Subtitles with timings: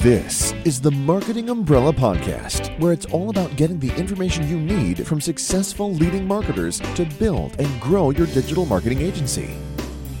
[0.00, 5.06] This is the Marketing Umbrella Podcast, where it's all about getting the information you need
[5.06, 9.54] from successful leading marketers to build and grow your digital marketing agency.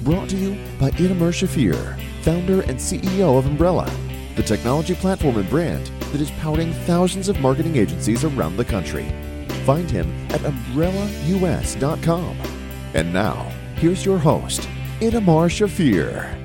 [0.02, 3.90] Brought to you by Itamar Shafir, founder and CEO of Umbrella,
[4.36, 9.06] the technology platform and brand that is powering thousands of marketing agencies around the country.
[9.64, 12.36] Find him at umbrellaus.com.
[12.94, 14.68] And now, here's your host,
[15.00, 16.41] Itamar Shafir.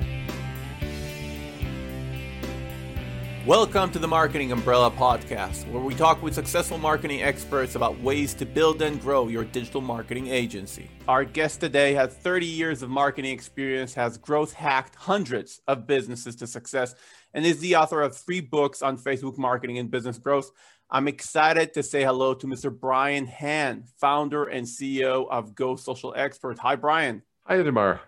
[3.48, 8.34] Welcome to the Marketing Umbrella Podcast, where we talk with successful marketing experts about ways
[8.34, 10.90] to build and grow your digital marketing agency.
[11.08, 16.36] Our guest today has 30 years of marketing experience, has growth hacked hundreds of businesses
[16.36, 16.94] to success,
[17.32, 20.50] and is the author of three books on Facebook marketing and business growth.
[20.90, 22.70] I'm excited to say hello to Mr.
[22.70, 26.60] Brian Hahn, founder and CEO of Go Social Experts.
[26.60, 27.22] Hi, Brian.
[27.46, 28.00] Hi, Itamar.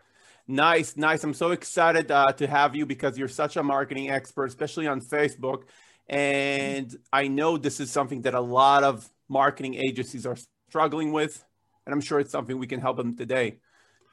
[0.51, 1.23] Nice, nice.
[1.23, 5.01] I'm so excited uh, to have you because you're such a marketing expert, especially on
[5.01, 5.63] Facebook.
[6.09, 10.37] And I know this is something that a lot of marketing agencies are
[10.69, 11.45] struggling with.
[11.87, 13.61] And I'm sure it's something we can help them today.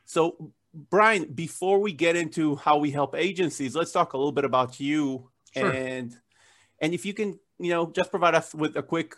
[0.06, 0.52] So,
[0.92, 4.80] Brian, before we get into how we help agencies, let's talk a little bit about
[4.80, 5.72] you sure.
[5.72, 6.16] and
[6.80, 9.16] and if you can, you know, just provide us with a quick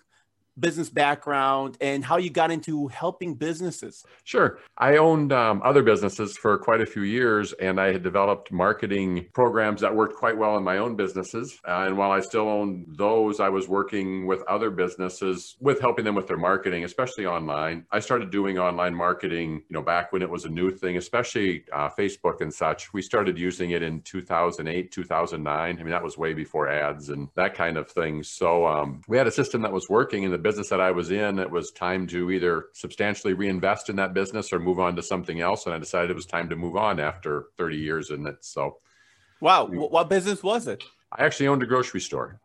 [0.60, 4.04] business background and how you got into helping businesses.
[4.24, 4.60] Sure.
[4.78, 9.28] I owned um, other businesses for quite a few years, and I had developed marketing
[9.34, 11.60] programs that worked quite well in my own businesses.
[11.68, 16.06] Uh, and while I still owned those, I was working with other businesses with helping
[16.06, 17.86] them with their marketing, especially online.
[17.92, 21.64] I started doing online marketing, you know, back when it was a new thing, especially
[21.74, 22.94] uh, Facebook and such.
[22.94, 25.50] We started using it in 2008, 2009.
[25.50, 28.24] I mean, that was way before ads and that kind of thing.
[28.24, 31.12] So um, we had a system that was working in the business that I was
[31.12, 35.04] in, it was time to either substantially reinvest in that business or move on to
[35.04, 35.68] something else.
[35.68, 38.44] And I decided it was time to move on after 30 years in it.
[38.44, 38.78] So,
[39.42, 40.84] wow, what business was it?
[41.12, 42.40] I actually owned a grocery store.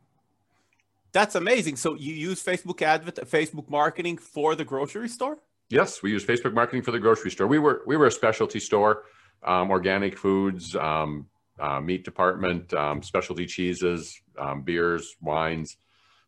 [1.12, 1.77] That's amazing.
[1.77, 5.39] So you use Facebook advert, Facebook marketing for the grocery store?
[5.70, 7.46] Yes, we use Facebook marketing for the grocery store.
[7.46, 9.05] We were we were a specialty store,
[9.42, 11.27] um, organic foods, um,
[11.58, 15.78] uh, meat department, um, specialty cheeses, um, beers, wines.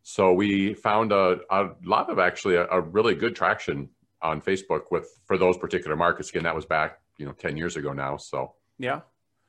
[0.09, 3.89] So we found a, a lot of actually a, a, really good traction
[4.23, 6.31] on Facebook with for those particular markets.
[6.31, 8.17] Again, that was back you know ten years ago now.
[8.17, 9.01] So yeah,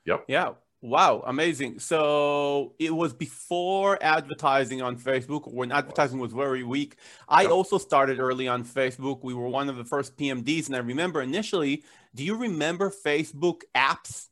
[0.04, 0.54] yep, yeah.
[0.82, 1.78] Wow, amazing.
[1.78, 6.96] So it was before advertising on Facebook when advertising was very weak.
[7.28, 7.52] I yep.
[7.52, 9.22] also started early on Facebook.
[9.22, 10.66] We were one of the first PMDs.
[10.66, 11.84] And I remember initially,
[12.16, 14.26] do you remember Facebook apps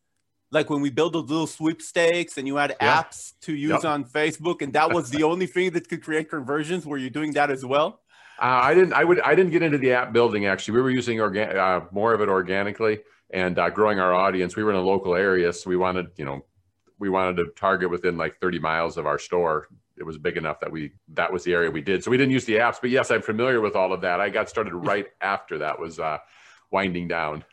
[0.50, 3.02] like when we built those little sweepstakes and you had yeah.
[3.02, 3.84] apps to use yep.
[3.84, 6.86] on Facebook, and that was the only thing that could create conversions.
[6.86, 8.00] Were you doing that as well?
[8.38, 8.92] Uh, I didn't.
[8.92, 9.20] I would.
[9.20, 10.46] I didn't get into the app building.
[10.46, 14.56] Actually, we were using organ- uh, more of it organically and uh, growing our audience.
[14.56, 16.44] We were in a local area, so we wanted, you know,
[16.98, 19.68] we wanted to target within like 30 miles of our store.
[19.98, 22.04] It was big enough that we that was the area we did.
[22.04, 24.20] So we didn't use the apps, but yes, I'm familiar with all of that.
[24.20, 26.18] I got started right after that was uh,
[26.70, 27.44] winding down.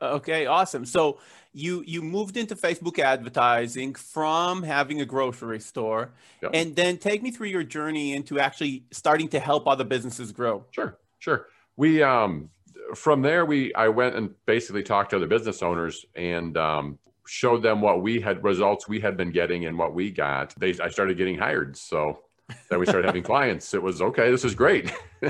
[0.00, 0.84] Okay, awesome.
[0.84, 1.18] So
[1.52, 6.10] you you moved into Facebook advertising from having a grocery store,
[6.42, 6.52] yep.
[6.54, 10.64] and then take me through your journey into actually starting to help other businesses grow.
[10.70, 11.48] Sure, sure.
[11.76, 12.50] We um
[12.94, 17.62] from there we I went and basically talked to other business owners and um, showed
[17.62, 20.54] them what we had results we had been getting and what we got.
[20.58, 22.20] They I started getting hired, so
[22.68, 23.74] then we started having clients.
[23.74, 24.30] It was okay.
[24.30, 24.92] This is great.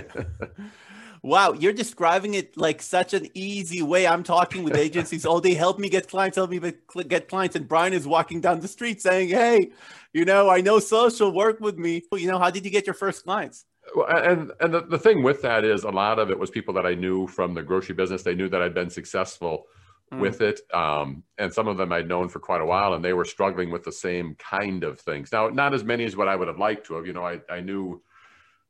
[1.25, 4.09] Wow, you're describing it like such an easy way.
[4.09, 5.25] I'm talking with agencies.
[5.25, 5.55] all day.
[5.55, 6.61] help me get clients, help me
[7.07, 7.55] get clients.
[7.55, 9.71] And Brian is walking down the street saying, Hey,
[10.13, 12.03] you know, I know social, work with me.
[12.13, 13.65] You know, how did you get your first clients?
[13.95, 16.75] Well, and and the, the thing with that is a lot of it was people
[16.75, 18.23] that I knew from the grocery business.
[18.23, 19.67] They knew that I'd been successful
[20.13, 20.19] mm.
[20.19, 20.61] with it.
[20.75, 23.71] Um, and some of them I'd known for quite a while and they were struggling
[23.71, 25.31] with the same kind of things.
[25.31, 27.41] Now, not as many as what I would have liked to have, you know, I,
[27.49, 28.03] I knew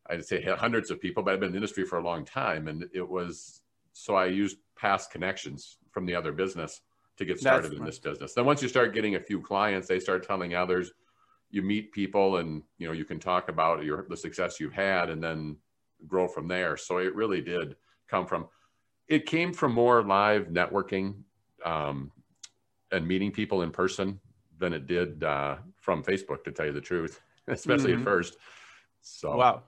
[0.09, 2.69] I'd say hundreds of people, but I've been in the industry for a long time.
[2.69, 6.81] And it was, so I used past connections from the other business
[7.19, 8.35] to get started That's in this business.
[8.35, 10.93] Then once you start getting a few clients, they start telling others,
[11.51, 15.11] you meet people and, you know, you can talk about your, the success you've had
[15.11, 15.57] and then
[16.07, 16.77] grow from there.
[16.77, 17.77] So it really did
[18.09, 18.49] come from,
[19.09, 21.23] it came from more live networking
[21.65, 22.11] um,
[22.91, 24.19] and meeting people in person
[24.59, 28.01] than it did uh, from Facebook, to tell you the truth, especially mm-hmm.
[28.01, 28.37] at first.
[29.03, 29.63] So wow,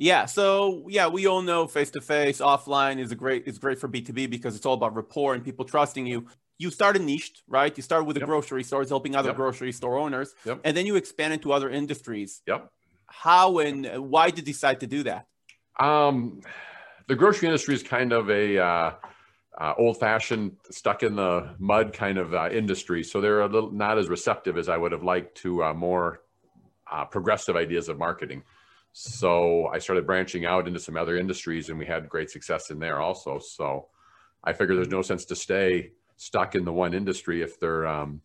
[0.00, 3.78] yeah, so yeah, we all know face to face, offline is a great is great
[3.78, 6.26] for B two B because it's all about rapport and people trusting you.
[6.56, 7.76] You started niched, right?
[7.76, 8.28] You started with the yep.
[8.28, 9.36] grocery stores, helping other yep.
[9.36, 10.60] grocery store owners, yep.
[10.64, 12.40] and then you expand into other industries.
[12.46, 12.70] Yep.
[13.06, 15.26] How and why did you decide to do that?
[15.78, 16.40] Um,
[17.06, 18.92] the grocery industry is kind of a uh,
[19.58, 23.98] uh, old-fashioned, stuck in the mud kind of uh, industry, so they're a little not
[23.98, 26.22] as receptive as I would have liked to uh, more
[26.90, 28.42] uh, progressive ideas of marketing.
[28.92, 32.78] So I started branching out into some other industries, and we had great success in
[32.78, 33.38] there also.
[33.38, 33.88] So
[34.42, 38.20] I figure there's no sense to stay stuck in the one industry if they're um,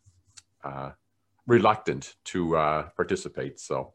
[0.64, 0.92] uh,
[1.48, 3.60] reluctant to uh, participate.
[3.60, 3.94] So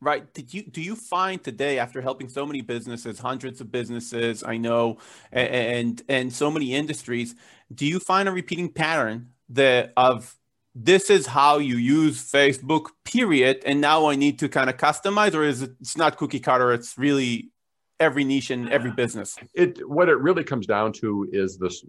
[0.00, 4.42] right did you do you find today after helping so many businesses hundreds of businesses
[4.42, 4.96] i know
[5.30, 7.34] and and so many industries
[7.74, 10.36] do you find a repeating pattern that of
[10.74, 15.34] this is how you use facebook period and now i need to kind of customize
[15.34, 17.50] or is it it's not cookie cutter it's really
[17.98, 21.84] every niche and every business it what it really comes down to is this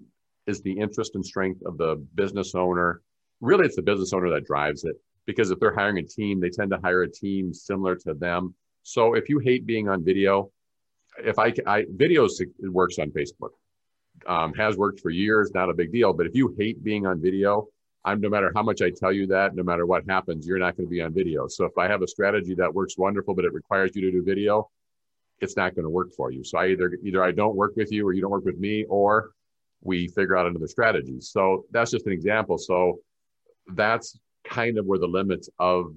[0.48, 3.02] is the interest and strength of the business owner
[3.40, 4.96] really it's the business owner that drives it
[5.26, 8.56] because if they're hiring a team, they tend to hire a team similar to them.
[8.84, 10.52] So if you hate being on video,
[11.24, 13.52] if I, I videos works on Facebook,
[14.28, 16.14] um, has worked for years, not a big deal.
[16.14, 17.68] But if you hate being on video,
[18.04, 20.76] I'm no matter how much I tell you that, no matter what happens, you're not
[20.76, 21.48] going to be on video.
[21.48, 24.24] So if I have a strategy that works wonderful, but it requires you to do
[24.24, 24.70] video,
[25.40, 26.44] it's not going to work for you.
[26.44, 28.86] So I either either I don't work with you or you don't work with me,
[28.90, 29.32] or
[29.82, 31.20] we figure out another strategy.
[31.20, 32.58] So that's just an example.
[32.58, 33.00] So
[33.74, 35.94] that's kind of where the limits of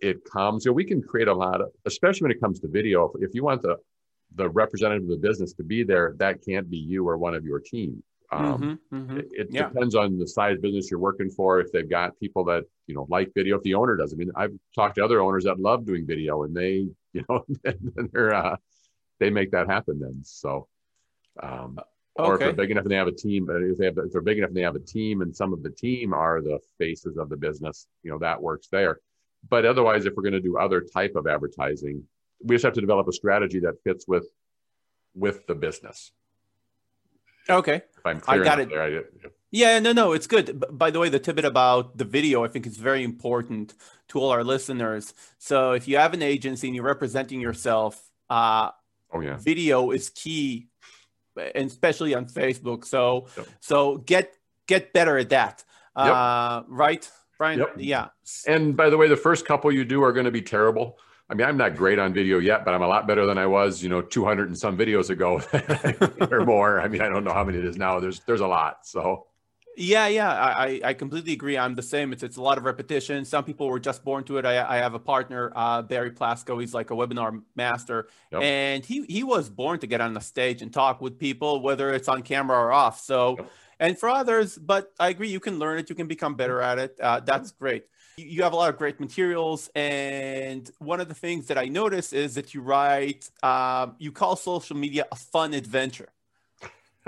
[0.00, 0.64] it comes.
[0.64, 3.12] So we can create a lot of, especially when it comes to video.
[3.20, 3.76] If you want the
[4.34, 7.44] the representative of the business to be there, that can't be you or one of
[7.44, 8.02] your team.
[8.30, 9.16] Um, mm-hmm, mm-hmm.
[9.18, 9.68] It, it yeah.
[9.68, 11.60] depends on the size business you're working for.
[11.60, 14.12] If they've got people that you know like video, if the owner does.
[14.12, 17.44] I mean, I've talked to other owners that love doing video, and they you know
[18.12, 18.56] they're uh,
[19.18, 19.98] they make that happen.
[20.00, 20.68] Then so.
[21.40, 21.78] Um,
[22.16, 22.48] or okay.
[22.48, 24.20] if they're big enough and they have a team, but if they have, if they're
[24.20, 27.16] big enough and they have a team, and some of the team are the faces
[27.16, 28.98] of the business, you know that works there.
[29.48, 32.02] But otherwise, if we're going to do other type of advertising,
[32.42, 34.26] we just have to develop a strategy that fits with
[35.14, 36.12] with the business.
[37.48, 38.68] Okay, I'm clear I got it.
[38.68, 39.02] There, I,
[39.50, 40.62] yeah, no, no, it's good.
[40.70, 43.74] By the way, the tidbit about the video, I think is very important
[44.08, 45.14] to all our listeners.
[45.38, 48.70] So if you have an agency and you're representing yourself, uh,
[49.12, 50.68] oh yeah, video is key
[51.54, 52.84] and especially on Facebook.
[52.84, 53.48] So yep.
[53.60, 54.34] so get
[54.66, 55.64] get better at that.
[55.96, 56.06] Yep.
[56.06, 57.58] Uh, right, Brian?
[57.60, 57.74] Yep.
[57.78, 58.08] Yeah.
[58.46, 60.98] And by the way, the first couple you do are going to be terrible.
[61.30, 63.46] I mean, I'm not great on video yet, but I'm a lot better than I
[63.46, 65.42] was, you know, 200 and some videos ago
[66.30, 66.80] or more.
[66.80, 68.00] I mean, I don't know how many it is now.
[68.00, 68.86] There's there's a lot.
[68.86, 69.26] So
[69.78, 71.56] yeah, yeah, I, I completely agree.
[71.56, 72.12] I'm the same.
[72.12, 73.24] It's it's a lot of repetition.
[73.24, 74.44] Some people were just born to it.
[74.44, 76.60] I, I have a partner, uh, Barry Plasko.
[76.60, 78.42] He's like a webinar master, yep.
[78.42, 81.94] and he he was born to get on the stage and talk with people, whether
[81.94, 82.98] it's on camera or off.
[83.00, 83.50] So, yep.
[83.78, 85.88] and for others, but I agree, you can learn it.
[85.88, 86.98] You can become better at it.
[87.00, 87.84] Uh, that's great.
[88.18, 92.12] You have a lot of great materials, and one of the things that I notice
[92.12, 96.08] is that you write, uh, you call social media a fun adventure.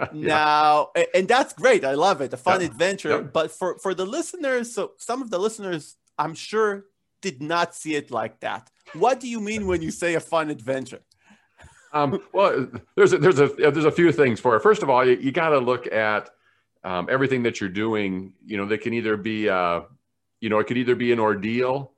[0.14, 4.72] now and that's great i love it a fun adventure but for for the listeners
[4.72, 6.86] so some of the listeners i'm sure
[7.20, 8.70] did not see it like that.
[8.94, 11.00] What do you mean when you say a fun adventure?
[11.92, 14.60] Um, well there's a, there's a there's a few things for it.
[14.60, 16.30] First of all you, you got to look at
[16.84, 19.80] um, everything that you're doing you know they can either be uh,
[20.40, 21.92] you know it could either be an ordeal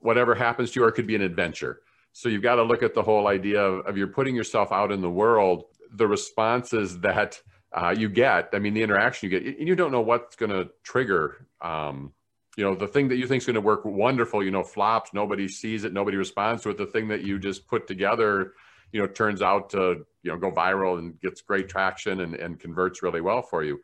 [0.00, 1.80] whatever happens to you or it could be an adventure
[2.12, 4.92] so you've got to look at the whole idea of, of you're putting yourself out
[4.92, 7.40] in the world the responses that
[7.74, 10.52] uh, you get, I mean, the interaction you get, and you don't know what's going
[10.52, 11.46] to trigger.
[11.60, 12.12] Um,
[12.56, 15.12] you know, the thing that you think is going to work wonderful, you know, flops.
[15.12, 15.92] Nobody sees it.
[15.92, 16.78] Nobody responds to it.
[16.78, 18.52] The thing that you just put together,
[18.92, 22.60] you know, turns out to you know go viral and gets great traction and, and
[22.60, 23.80] converts really well for you.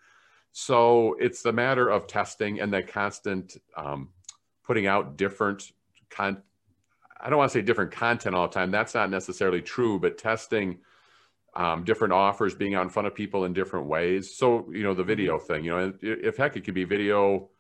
[0.52, 4.09] So it's the matter of testing and then constant um,
[4.64, 5.73] putting out different
[6.11, 6.42] con.
[7.21, 8.71] I don't want to say different content all the time.
[8.71, 10.78] That's not necessarily true, but testing
[11.54, 14.37] um, different offers being out in front of people in different ways.
[14.37, 15.47] So, you know, the video mm-hmm.
[15.47, 17.50] thing, you know, if heck, it could be video,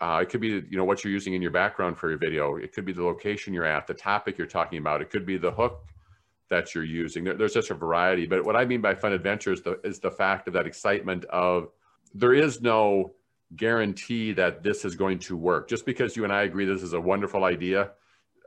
[0.00, 2.56] uh, it could be, you know, what you're using in your background for your video.
[2.56, 5.02] It could be the location you're at, the topic you're talking about.
[5.02, 5.84] It could be the hook
[6.50, 7.24] that you're using.
[7.24, 8.26] There, there's just a variety.
[8.26, 11.24] But what I mean by fun adventure is the, is the fact of that excitement
[11.26, 11.68] of
[12.14, 13.14] there is no
[13.56, 15.68] guarantee that this is going to work.
[15.68, 17.92] Just because you and I agree this is a wonderful idea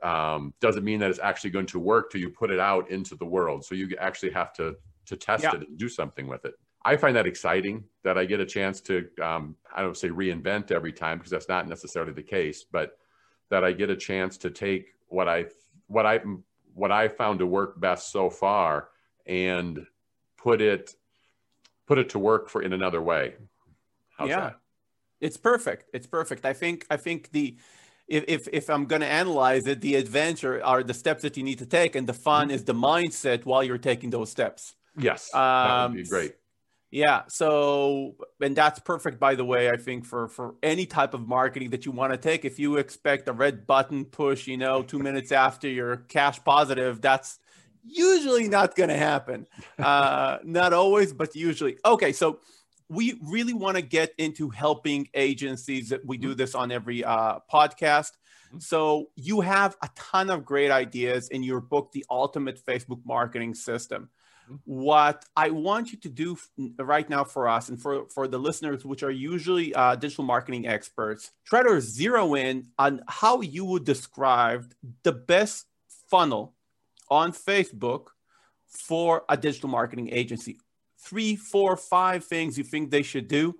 [0.02, 3.14] um, doesn't mean that it's actually going to work till you put it out into
[3.14, 3.64] the world.
[3.64, 5.54] So you actually have to to test yeah.
[5.54, 6.54] it and do something with it.
[6.84, 10.70] I find that exciting that I get a chance to um, I don't say reinvent
[10.70, 12.98] every time because that's not necessarily the case, but
[13.50, 15.46] that I get a chance to take what I
[15.86, 16.20] what I
[16.74, 18.88] what I found to work best so far
[19.26, 19.86] and
[20.36, 20.94] put it
[21.86, 23.34] put it to work for in another way.
[24.16, 24.40] How's yeah.
[24.40, 24.60] That?
[25.20, 25.88] It's perfect.
[25.92, 26.44] It's perfect.
[26.44, 27.56] I think I think the
[28.08, 31.42] if, if, if I'm going to analyze it, the adventure are the steps that you
[31.42, 34.76] need to take, and the fun is the mindset while you're taking those steps.
[34.96, 36.34] Yes, um, that would be great.
[36.90, 37.22] Yeah.
[37.28, 41.70] So, and that's perfect, by the way, I think for, for any type of marketing
[41.70, 42.44] that you want to take.
[42.44, 47.00] If you expect a red button push, you know, two minutes after you're cash positive,
[47.00, 47.38] that's
[47.84, 49.46] usually not going to happen.
[49.78, 51.76] Uh, not always, but usually.
[51.84, 52.12] Okay.
[52.12, 52.38] So,
[52.88, 55.92] we really want to get into helping agencies.
[56.04, 58.12] We do this on every uh, podcast.
[58.58, 63.54] So you have a ton of great ideas in your book, The Ultimate Facebook Marketing
[63.54, 64.08] System.
[64.64, 66.38] What I want you to do
[66.78, 70.68] right now for us and for, for the listeners, which are usually uh, digital marketing
[70.68, 75.66] experts, try to zero in on how you would describe the best
[76.08, 76.54] funnel
[77.10, 78.08] on Facebook
[78.68, 80.60] for a digital marketing agency.
[81.06, 83.54] Three, four, five things you think they should do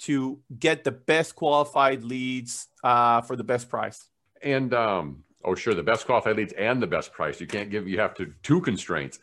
[0.00, 4.08] to get the best qualified leads uh, for the best price.
[4.42, 7.40] And um, oh, sure, the best qualified leads and the best price.
[7.40, 7.88] You can't give.
[7.88, 9.18] You have to two constraints.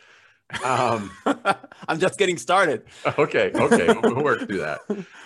[0.64, 1.12] Um,
[1.88, 2.84] I'm just getting started.
[3.18, 4.80] Okay, okay, we'll work through that.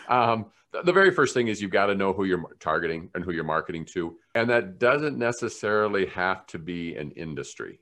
[0.07, 0.47] Um,
[0.83, 3.43] the very first thing is you've got to know who you're targeting and who you're
[3.43, 7.79] marketing to, and that doesn't necessarily have to be an industry.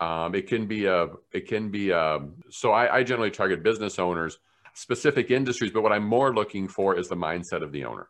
[0.00, 1.08] Um, it can be a.
[1.32, 2.20] It can be a.
[2.48, 4.38] So I, I generally target business owners,
[4.74, 8.08] specific industries, but what I'm more looking for is the mindset of the owner.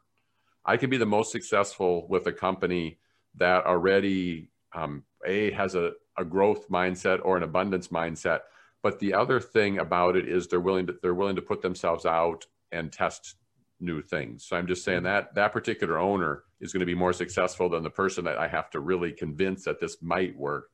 [0.64, 2.99] I can be the most successful with a company
[3.37, 8.40] that already um, a has a, a growth mindset or an abundance mindset
[8.82, 12.06] but the other thing about it is they're willing to they're willing to put themselves
[12.06, 13.37] out and test
[13.80, 17.12] new things so i'm just saying that that particular owner is going to be more
[17.12, 20.70] successful than the person that i have to really convince that this might work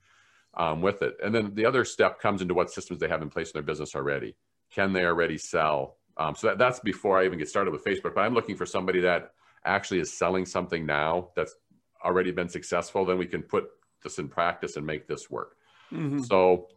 [0.57, 3.31] um, with it and then the other step comes into what systems they have in
[3.31, 4.35] place in their business already
[4.71, 8.15] can they already sell um, so that, that's before i even get started with facebook
[8.15, 9.33] but i'm looking for somebody that
[9.67, 11.57] actually is selling something now that's
[12.05, 13.69] already been successful, then we can put
[14.03, 15.57] this in practice and make this work.
[15.93, 16.23] Mm-hmm.
[16.23, 16.69] So,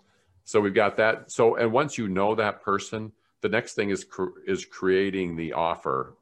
[0.43, 1.31] so we've got that.
[1.31, 4.05] So, and once you know that person, the next thing is
[4.45, 6.15] is creating the offer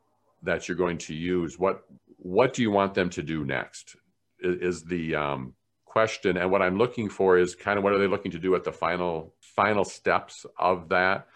[0.44, 1.58] that you're going to use.
[1.58, 1.84] What
[2.18, 3.96] what do you want them to do next?
[4.40, 5.54] Is, is the um,
[5.88, 8.56] question, and what I'm looking for is kind of what are they looking to do
[8.56, 11.28] at the final final steps of that.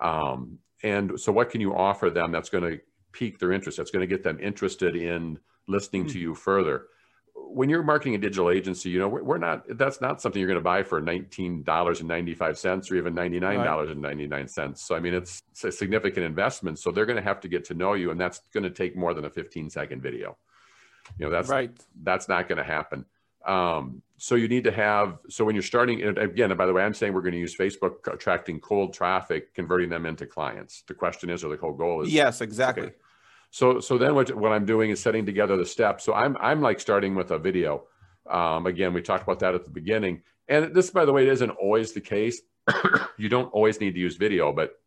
[0.00, 2.80] Um, and so, what can you offer them that's going to
[3.12, 3.78] pique their interest?
[3.78, 6.12] That's going to get them interested in listening mm-hmm.
[6.12, 6.86] to you further
[7.50, 10.48] when you're marketing a digital agency, you know, we're, we're not, that's not something you're
[10.48, 14.78] going to buy for $19.95 or even $99.99.
[14.78, 16.78] So, I mean, it's, it's, a significant investment.
[16.78, 18.96] So they're going to have to get to know you and that's going to take
[18.96, 20.36] more than a 15 second video.
[21.18, 21.70] You know, that's right.
[22.02, 23.06] That's not going to happen.
[23.48, 26.92] Um, so you need to have, so when you're starting, again, by the way, I'm
[26.92, 30.82] saying we're going to use Facebook attracting cold traffic, converting them into clients.
[30.86, 32.12] The question is, or the whole goal is.
[32.12, 32.88] Yes, exactly.
[32.88, 32.94] Okay,
[33.50, 36.04] so so then what what I'm doing is setting together the steps.
[36.04, 37.84] So I'm I'm like starting with a video.
[38.28, 40.22] Um, again, we talked about that at the beginning.
[40.48, 42.42] And this, by the way, it isn't always the case.
[43.16, 44.78] you don't always need to use video, but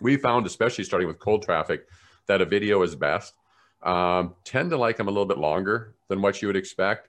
[0.00, 1.86] we found, especially starting with cold traffic,
[2.26, 3.34] that a video is best.
[3.82, 7.08] Um, tend to like them a little bit longer than what you would expect.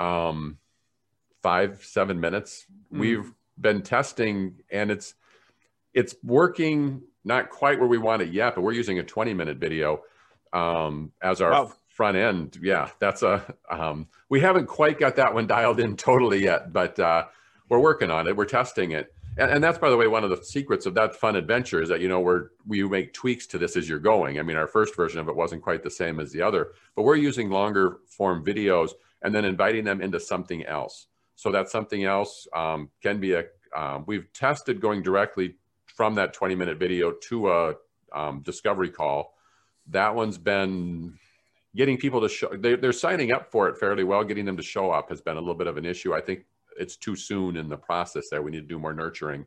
[0.00, 0.58] Um,
[1.42, 2.66] five, seven minutes.
[2.92, 3.00] Mm.
[3.00, 5.14] We've been testing, and it's
[5.92, 7.02] it's working.
[7.22, 10.00] Not quite where we want it yet, but we're using a 20 minute video
[10.54, 11.72] um, as our wow.
[11.88, 12.58] front end.
[12.62, 13.54] Yeah, that's a.
[13.70, 17.26] Um, we haven't quite got that one dialed in totally yet, but uh,
[17.68, 18.36] we're working on it.
[18.36, 21.14] We're testing it, and, and, that's by the way one of the secrets of that
[21.14, 24.38] fun adventure is that you know we're we make tweaks to this as you're going.
[24.38, 27.02] I mean, our first version of it wasn't quite the same as the other, but
[27.02, 28.92] we're using longer form videos
[29.22, 31.06] and then inviting them into something else.
[31.36, 33.44] So that something else um, can be a.
[33.76, 35.54] Um, we've tested going directly
[35.86, 37.74] from that 20 minute video to a
[38.12, 39.34] um, discovery call.
[39.88, 41.18] That one's been
[41.74, 44.24] getting people to show they, they're signing up for it fairly well.
[44.24, 46.14] Getting them to show up has been a little bit of an issue.
[46.14, 46.44] I think
[46.78, 48.42] it's too soon in the process there.
[48.42, 49.46] We need to do more nurturing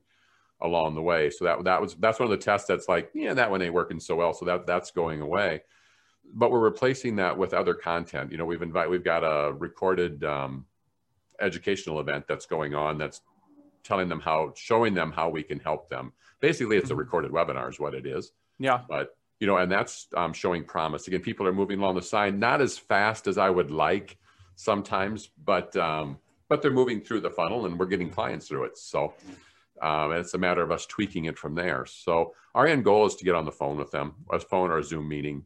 [0.62, 1.30] along the way.
[1.30, 3.74] So that that was that's one of the tests that's like yeah that one ain't
[3.74, 4.34] working so well.
[4.34, 5.62] So that that's going away
[6.34, 10.24] but we're replacing that with other content you know we've invited we've got a recorded
[10.24, 10.66] um,
[11.42, 13.22] educational event that's going on that's
[13.84, 17.00] telling them how showing them how we can help them basically it's a mm-hmm.
[17.00, 21.06] recorded webinar is what it is yeah but you know, and that's um, showing promise.
[21.10, 24.18] Again, people are moving along the sign, not as fast as I would like
[24.56, 28.78] sometimes, but um, but they're moving through the funnel, and we're getting clients through it.
[28.78, 29.14] So
[29.82, 31.86] um, it's a matter of us tweaking it from there.
[31.86, 34.78] So our end goal is to get on the phone with them, a phone or
[34.78, 35.46] a Zoom meeting,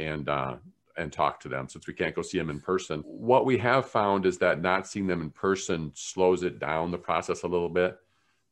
[0.00, 0.56] and uh,
[0.96, 3.00] and talk to them since we can't go see them in person.
[3.06, 6.98] What we have found is that not seeing them in person slows it down the
[6.98, 7.96] process a little bit.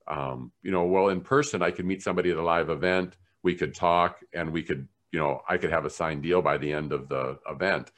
[0.07, 3.55] Um, you know, well, in person, I could meet somebody at a live event we
[3.55, 6.73] could talk and we could, you know, I could have a signed deal by the
[6.73, 7.93] end of the event.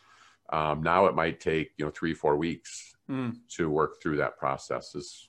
[0.53, 3.37] Um, now it might take, you know, three, four weeks mm.
[3.57, 5.29] to work through that process is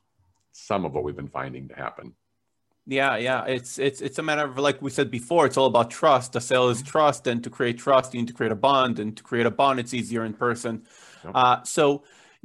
[0.51, 2.13] some of what we've been finding to happen.
[2.87, 3.45] Yeah, yeah.
[3.45, 6.33] It's it's it's a matter of like we said before, it's all about trust.
[6.33, 9.15] The sale is trust, and to create trust, you need to create a bond, and
[9.15, 10.83] to create a bond, it's easier in person.
[11.23, 11.31] Yep.
[11.35, 12.03] Uh, so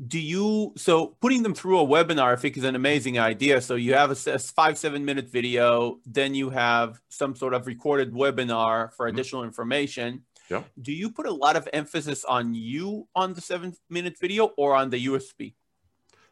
[0.09, 3.77] do you so putting them through a webinar i think is an amazing idea so
[3.77, 8.13] you have a, a five seven minute video then you have some sort of recorded
[8.13, 9.17] webinar for mm-hmm.
[9.17, 9.49] additional mm-hmm.
[9.49, 10.63] information yeah.
[10.83, 14.75] do you put a lot of emphasis on you on the seven minute video or
[14.75, 15.55] on the usp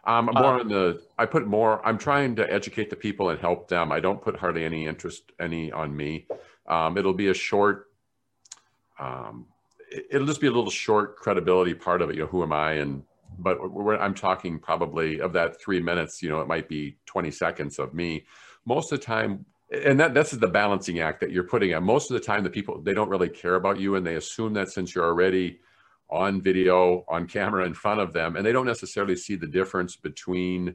[0.07, 3.41] um, more uh, on the i put more i'm trying to educate the people and
[3.41, 6.27] help them i don't put hardly any interest any on me
[6.69, 7.91] um, it'll be a short
[8.99, 9.47] um,
[10.11, 12.73] it'll just be a little short credibility part of it you know who am i
[12.73, 13.03] and
[13.39, 13.59] but
[14.01, 17.95] I'm talking probably of that three minutes, you know, it might be 20 seconds of
[17.95, 18.27] me.
[18.65, 21.85] Most of the time, and that this is the balancing act that you're putting on.
[21.85, 24.55] Most of the time, the people they don't really care about you, and they assume
[24.55, 25.61] that since you're already
[26.11, 29.97] on video, on camera in front of them, and they don't necessarily see the difference
[29.97, 30.75] between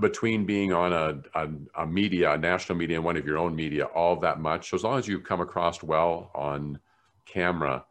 [0.00, 3.54] between being on a, a, a media, a national media, and one of your own
[3.54, 4.70] media, all that much.
[4.70, 6.80] So as long as you come across well on
[7.24, 7.84] camera,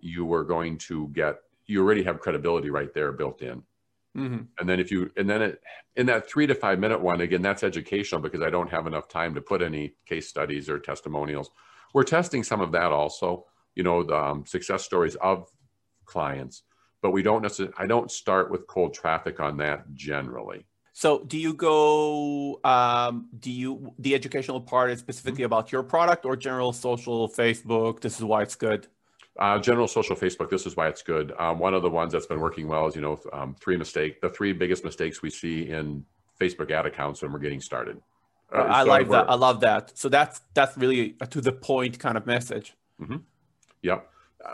[0.00, 1.36] you are going to get
[1.66, 3.62] you already have credibility right there built in.
[4.16, 4.42] Mm-hmm.
[4.58, 5.62] And then if you, and then it,
[5.96, 9.08] in that three to five minute one, again, that's educational because I don't have enough
[9.08, 11.50] time to put any case studies or testimonials.
[11.94, 15.50] We're testing some of that also, you know, the um, success stories of
[16.12, 16.62] clients,
[17.00, 20.66] but we don't necessarily, I don't start with cold traffic on that generally.
[20.92, 25.46] So do you go, um, do you, the educational part is specifically mm-hmm.
[25.46, 28.88] about your product or general social, Facebook, this is why it's good?
[29.38, 30.50] Uh, general social Facebook.
[30.50, 31.32] This is why it's good.
[31.38, 34.20] Um, one of the ones that's been working well is you know um, three mistake.
[34.20, 36.04] The three biggest mistakes we see in
[36.38, 37.96] Facebook ad accounts when we're getting started.
[38.54, 39.30] Uh, I like that.
[39.30, 39.96] I love that.
[39.96, 42.74] So that's that's really a to the point kind of message.
[43.00, 43.16] Mm-hmm.
[43.80, 44.08] Yep.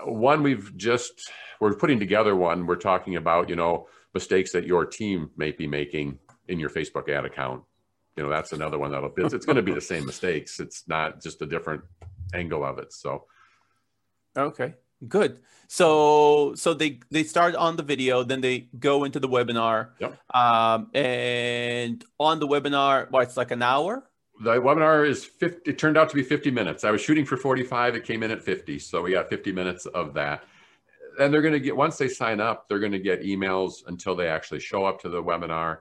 [0.05, 1.31] One we've just
[1.61, 2.67] we're putting together one.
[2.67, 6.19] We're talking about you know mistakes that your team may be making
[6.49, 7.63] in your Facebook ad account.
[8.17, 9.13] You know that's another one that'll.
[9.17, 10.61] It's, it's going to be the same mistakes.
[10.61, 11.83] It's not just a different
[12.35, 12.93] angle of it.
[12.93, 13.25] So
[14.39, 14.75] Okay,
[15.07, 15.41] good.
[15.67, 19.91] So so they they start on the video, then they go into the webinar.
[19.99, 20.19] Yep.
[20.35, 24.09] Um, and on the webinar, what it's like an hour.
[24.41, 25.71] The webinar is 50.
[25.71, 26.85] It turned out to be 50 minutes.
[26.85, 27.97] I was shooting for 45.
[27.97, 30.45] It came in at 50, so we got 50 minutes of that.
[31.19, 34.15] And they're going to get once they sign up, they're going to get emails until
[34.15, 35.79] they actually show up to the webinar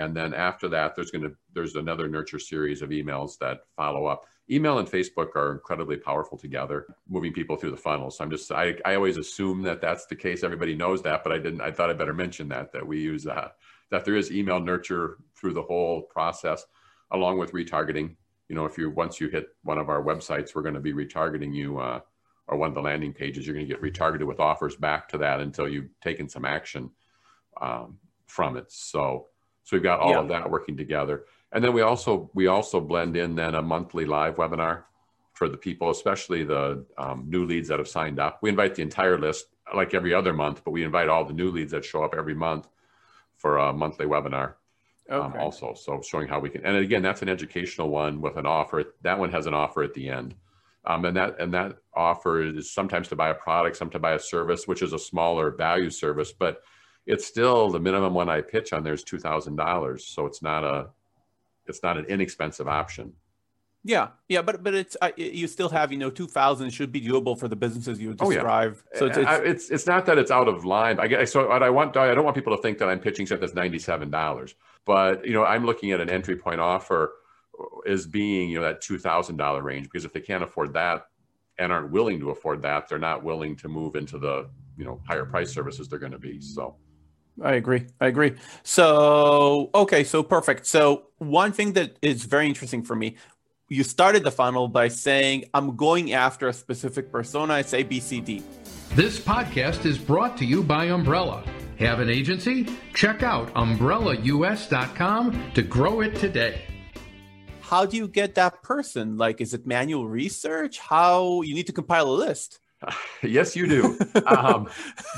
[0.00, 4.06] and then after that there's going to there's another nurture series of emails that follow
[4.06, 8.30] up email and facebook are incredibly powerful together moving people through the funnel so i'm
[8.30, 11.60] just i, I always assume that that's the case everybody knows that but i didn't
[11.60, 13.48] i thought i better mention that that we use uh,
[13.90, 16.64] that there is email nurture through the whole process
[17.12, 18.14] along with retargeting
[18.48, 20.92] you know if you once you hit one of our websites we're going to be
[20.92, 22.00] retargeting you uh,
[22.48, 25.18] or one of the landing pages you're going to get retargeted with offers back to
[25.18, 26.90] that until you've taken some action
[27.60, 29.26] um, from it so
[29.70, 30.18] so we've got all yeah.
[30.18, 31.26] of that working together.
[31.52, 34.82] And then we also we also blend in then a monthly live webinar
[35.32, 38.40] for the people, especially the um, new leads that have signed up.
[38.42, 41.50] We invite the entire list like every other month, but we invite all the new
[41.52, 42.66] leads that show up every month
[43.36, 44.54] for a monthly webinar.
[45.08, 45.38] Um, okay.
[45.38, 48.46] Um, also, so showing how we can, and again, that's an educational one with an
[48.46, 48.94] offer.
[49.02, 50.34] That one has an offer at the end,
[50.84, 54.12] um, and that and that offer is sometimes to buy a product, sometimes to buy
[54.12, 56.62] a service, which is a smaller value service, but
[57.06, 60.06] it's still the minimum one I pitch on there is two thousand dollars.
[60.06, 60.88] So it's not a
[61.66, 63.14] it's not an inexpensive option.
[63.82, 67.00] Yeah, yeah, but but it's uh, you still have you know two thousand should be
[67.00, 68.76] doable for the businesses you describe.
[68.76, 68.98] Oh, yeah.
[68.98, 71.00] So it's it's, it's it's not that it's out of line.
[71.00, 71.48] I guess so.
[71.48, 73.78] What I want I don't want people to think that I'm pitching something that's ninety
[73.78, 74.54] seven dollars.
[74.86, 77.12] But you know I'm looking at an entry point offer
[77.86, 81.06] as being you know that two thousand dollar range because if they can't afford that
[81.58, 85.00] and aren't willing to afford that, they're not willing to move into the you know
[85.06, 86.40] higher price services they're going to be.
[86.40, 86.76] So.
[87.42, 87.86] I agree.
[88.00, 88.34] I agree.
[88.64, 90.66] So, okay, so perfect.
[90.66, 93.16] So, one thing that is very interesting for me,
[93.68, 97.58] you started the funnel by saying, I'm going after a specific persona.
[97.58, 98.42] It's ABCD.
[98.94, 101.44] This podcast is brought to you by Umbrella.
[101.80, 102.66] Have an agency?
[102.92, 106.60] Check out umbrellaus.com to grow it today.
[107.62, 109.16] How do you get that person?
[109.16, 110.78] Like, is it manual research?
[110.78, 112.58] How you need to compile a list?
[113.22, 113.98] yes, you do.
[114.26, 114.68] um,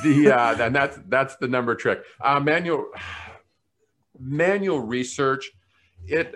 [0.04, 2.04] the uh, and that's that's the number trick.
[2.20, 2.86] Uh, manual
[4.20, 5.50] manual research.
[6.06, 6.32] It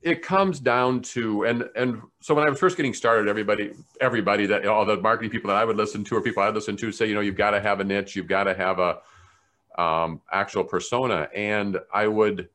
[0.00, 4.46] it comes down to and and so when I was first getting started, everybody everybody
[4.46, 6.90] that all the marketing people that I would listen to or people I listen to
[6.92, 9.00] say, you know, you've got to have a niche, you've got to have a
[9.78, 12.48] um, actual persona, and I would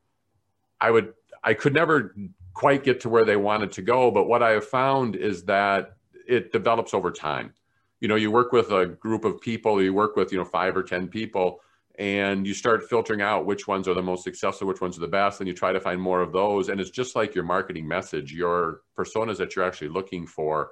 [0.80, 2.14] I would I could never
[2.54, 5.96] quite get to where they wanted to go, but what I have found is that
[6.28, 7.52] it develops over time
[8.00, 10.76] you know you work with a group of people you work with you know five
[10.76, 11.60] or ten people
[11.98, 15.08] and you start filtering out which ones are the most successful, which ones are the
[15.08, 16.68] best, and you try to find more of those.
[16.68, 20.70] And it's just like your marketing message, your personas that you're actually looking for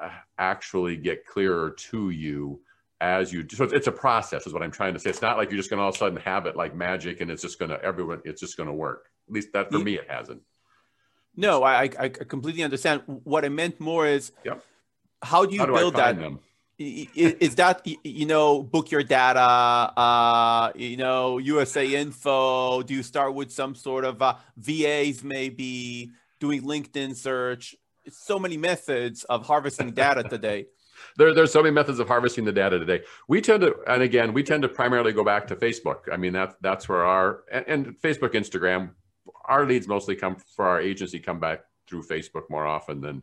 [0.00, 2.60] uh, actually get clearer to you
[3.04, 5.10] as you so it's, a process is what i'm trying to say.
[5.10, 7.20] It's not like you're just going to all of a sudden have it like magic
[7.20, 9.10] and it's just going to everyone it's just going to work.
[9.28, 10.42] At least that for me it hasn't.
[11.36, 13.02] No i i completely understand.
[13.06, 14.64] What i meant more is yep.
[15.22, 16.18] how do you how do build that?
[16.18, 16.40] them?
[16.76, 22.82] is that you know book your data uh you know usa info?
[22.82, 27.76] Do you start with some sort of uh, vas maybe doing linkedin search?
[28.08, 30.66] So many methods of harvesting data today
[31.16, 33.02] there, there's so many methods of harvesting the data today.
[33.28, 36.12] We tend to, and again, we tend to primarily go back to Facebook.
[36.12, 38.90] I mean, that's that's where our and, and Facebook, Instagram,
[39.44, 43.22] our leads mostly come for our agency come back through Facebook more often than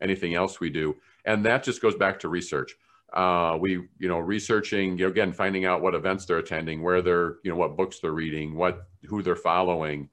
[0.00, 2.74] anything else we do, and that just goes back to research.
[3.12, 7.00] Uh, we, you know, researching you know, again, finding out what events they're attending, where
[7.00, 10.08] they're, you know, what books they're reading, what who they're following,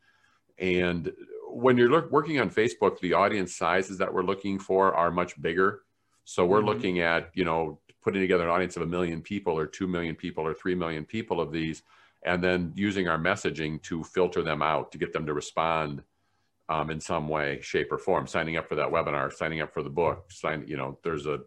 [0.57, 1.11] and
[1.55, 5.41] when you're look, working on Facebook, the audience sizes that we're looking for are much
[5.41, 5.81] bigger
[6.25, 6.67] so we're mm-hmm.
[6.67, 10.15] looking at, you know, putting together an audience of a million people or 2 million
[10.15, 11.83] people or 3 million people of these,
[12.23, 16.03] and then using our messaging to filter them out to get them to respond
[16.67, 19.83] um, in some way, shape, or form, signing up for that webinar, signing up for
[19.83, 21.39] the book, sign, you know, there's a,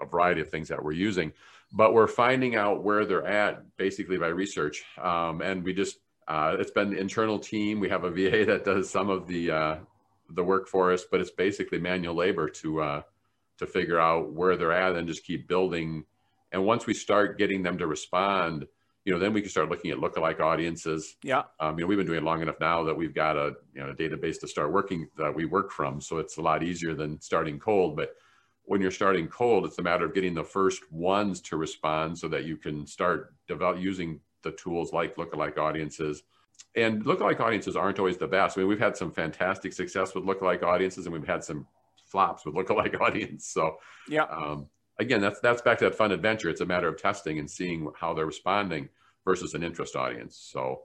[0.00, 1.32] a variety of things that we're using,
[1.72, 4.84] but we're finding out where they're at basically by research.
[5.00, 7.80] Um, and we just, uh, it's been internal team.
[7.80, 9.76] We have a VA that does some of the, uh,
[10.30, 13.02] the work for us, but it's basically manual labor to, uh,
[13.60, 16.04] to figure out where they're at and just keep building.
[16.52, 18.66] And once we start getting them to respond,
[19.04, 21.16] you know, then we can start looking at lookalike audiences.
[21.22, 21.42] Yeah.
[21.60, 23.80] Um, you know, we've been doing it long enough now that we've got a you
[23.80, 26.00] know a database to start working that we work from.
[26.00, 27.96] So it's a lot easier than starting cold.
[27.96, 28.14] But
[28.64, 32.28] when you're starting cold, it's a matter of getting the first ones to respond so
[32.28, 36.22] that you can start develop using the tools like lookalike audiences.
[36.76, 38.56] And lookalike audiences aren't always the best.
[38.56, 41.66] I mean, we've had some fantastic success with lookalike audiences, and we've had some
[42.10, 43.48] flops with lookalike audience.
[43.48, 43.76] So
[44.08, 44.66] yeah, um,
[44.98, 46.48] again, that's that's back to that fun adventure.
[46.48, 48.88] It's a matter of testing and seeing how they're responding
[49.24, 50.36] versus an interest audience.
[50.36, 50.82] So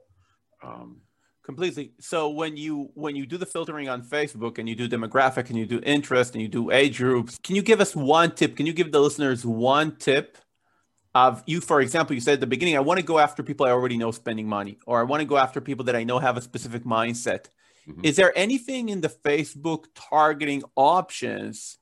[0.62, 1.00] um,
[1.44, 1.92] completely.
[2.00, 5.58] So when you when you do the filtering on Facebook and you do demographic and
[5.58, 8.56] you do interest and you do age groups, can you give us one tip?
[8.56, 10.38] Can you give the listeners one tip?
[11.14, 13.64] Of you, for example, you said at the beginning, I want to go after people
[13.64, 16.18] I already know spending money, or I want to go after people that I know
[16.18, 17.46] have a specific mindset.
[17.88, 18.04] Mm-hmm.
[18.04, 21.78] Is there anything in the Facebook targeting options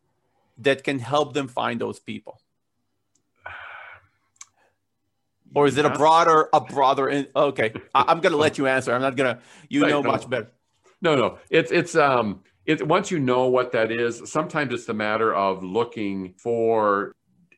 [0.59, 2.41] that can help them find those people?
[5.57, 7.09] Or is it a broader, a broader?
[7.09, 8.93] In, okay, I, am going to let you answer.
[8.93, 9.43] I'm not going to.
[9.69, 10.11] You right, know no.
[10.11, 10.51] much better.
[11.01, 11.39] No, no.
[11.49, 14.29] It's it's um it once you know what that is.
[14.29, 17.15] Sometimes it's a matter of looking for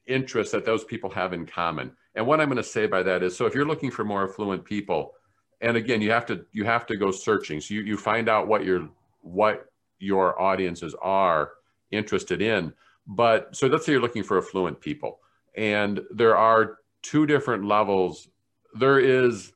[0.06, 1.92] interests that those people have in common.
[2.14, 4.28] And what I'm going to say by that is, so if you're looking for more
[4.28, 5.14] affluent people,
[5.60, 7.60] and again you have to you have to go searching.
[7.60, 8.88] So you, you find out what your
[9.22, 9.66] what
[9.98, 11.52] your audiences are
[11.90, 12.72] interested in.
[13.06, 15.20] But so let's say you're looking for affluent people
[15.56, 18.28] and there are two different levels.
[18.74, 19.52] There is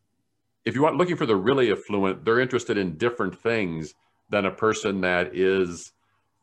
[0.64, 3.94] if you want looking for the really affluent they're interested in different things
[4.28, 5.92] than a person that is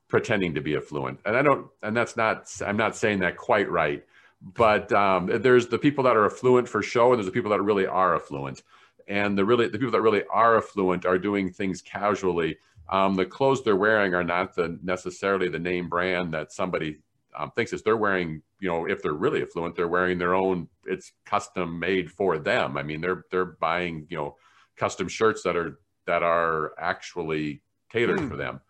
[0.07, 1.19] pretending to be affluent.
[1.25, 4.03] And i don't and that's not i'm not saying that quite right
[4.41, 7.61] but um, there's the people that are affluent for show and there's the people that
[7.61, 8.61] really are affluent
[9.07, 12.57] and the really the people that really are affluent are doing things casually.
[12.89, 16.99] Um, the clothes they're wearing are not the necessarily the name brand that somebody
[17.35, 17.81] um, thinks is.
[17.83, 20.67] They're wearing, you know, if they're really affluent, they're wearing their own.
[20.85, 22.77] It's custom made for them.
[22.77, 24.35] I mean, they're they're buying, you know,
[24.75, 28.29] custom shirts that are that are actually tailored mm.
[28.29, 28.61] for them.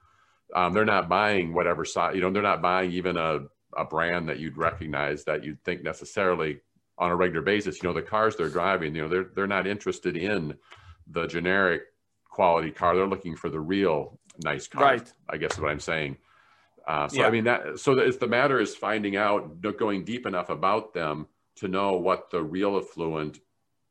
[0.56, 3.42] Um, they're not buying whatever size, you know, they're not buying even a
[3.76, 6.60] a brand that you'd recognize that you'd think necessarily
[6.98, 7.82] on a regular basis.
[7.82, 10.56] You know, the cars they're driving, you know, they're they're not interested in
[11.08, 11.84] the generic
[12.30, 12.96] quality car.
[12.96, 14.84] They're looking for the real nice car.
[14.84, 15.14] Right.
[15.30, 16.18] I guess is what I'm saying.
[16.88, 17.28] Uh, so yeah.
[17.28, 17.80] I mean that.
[17.80, 22.30] So it's the matter is finding out, going deep enough about them to know what
[22.30, 23.40] the real affluent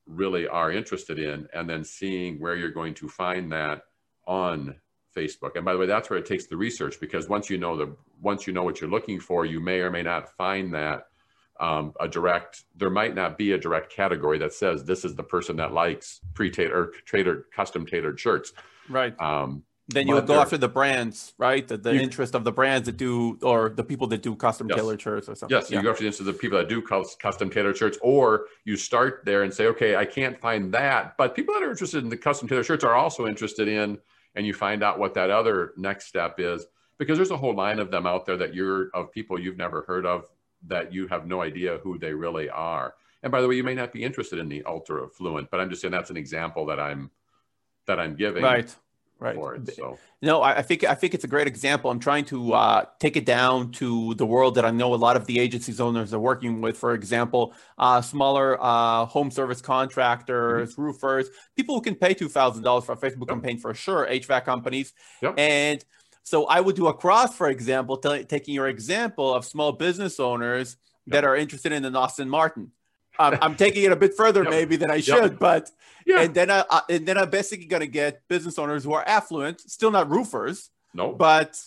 [0.06, 3.82] really are interested in, and then seeing where you're going to find that
[4.26, 4.76] on
[5.14, 5.56] Facebook.
[5.56, 7.96] And by the way, that's where it takes the research because once you know the
[8.20, 11.08] once you know what you're looking for, you may or may not find that
[11.60, 15.22] um, a direct there might not be a direct category that says this is the
[15.22, 18.52] person that likes pre-tailored tailored custom tailored shirts
[18.88, 22.44] right um, then you would go after the brands right the, the you, interest of
[22.44, 24.76] the brands that do or the people that do custom yes.
[24.76, 25.78] tailored shirts or something yes yeah.
[25.78, 28.76] you go after the interest of the people that do custom tailored shirts or you
[28.76, 32.10] start there and say okay i can't find that but people that are interested in
[32.10, 33.98] the custom tailored shirts are also interested in
[34.34, 36.66] and you find out what that other next step is
[36.98, 39.82] because there's a whole line of them out there that you're of people you've never
[39.82, 40.26] heard of
[40.66, 42.94] that you have no idea who they really are.
[43.22, 45.70] And by the way, you may not be interested in the ultra affluent, but I'm
[45.70, 47.10] just saying that's an example that I'm
[47.86, 48.42] that I'm giving.
[48.42, 48.74] Right
[49.18, 49.74] right for it.
[49.74, 51.90] So no, I, I, think I think it's a great example.
[51.90, 55.16] I'm trying to uh, take it down to the world that I know a lot
[55.16, 56.76] of the agencies owners are working with.
[56.76, 60.82] For example, uh, smaller uh, home service contractors, mm-hmm.
[60.82, 63.28] roofers, people who can pay two thousand dollars for a Facebook yep.
[63.28, 64.06] campaign for sure.
[64.06, 64.92] HVAC companies,
[65.22, 65.34] yep.
[65.38, 65.84] and
[66.26, 70.18] so I would do a cross, for example, t- taking your example of small business
[70.18, 71.14] owners yep.
[71.14, 72.72] that are interested in an Aston Martin.
[73.18, 74.50] Um, I'm taking it a bit further yep.
[74.50, 75.38] maybe than I should, yep.
[75.38, 75.70] but
[76.04, 76.20] yeah.
[76.20, 79.58] and then I, I, and then I'm basically gonna get business owners who are affluent,
[79.62, 81.58] still not roofers, no, but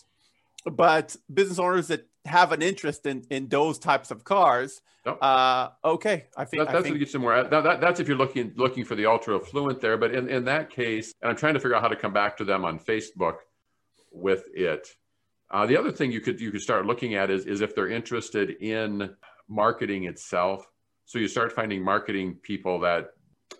[0.71, 4.81] but business owners that have an interest in in those types of cars.
[5.07, 5.17] Yep.
[5.23, 7.45] Uh, okay, I think that, that's think, you get somewhere.
[7.45, 9.97] That, that, that's if you're looking looking for the ultra affluent there.
[9.97, 12.37] But in in that case, and I'm trying to figure out how to come back
[12.37, 13.37] to them on Facebook
[14.11, 14.87] with it.
[15.51, 17.89] Uh, the other thing you could you could start looking at is is if they're
[17.89, 19.15] interested in
[19.47, 20.67] marketing itself
[21.09, 23.13] so you start finding marketing people that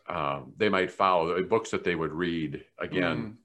[0.08, 2.64] um, they might follow, the books that they would read.
[2.78, 3.38] Again,